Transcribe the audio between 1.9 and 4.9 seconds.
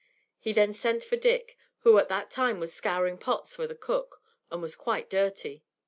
at that time was scouring pots for the cook, and was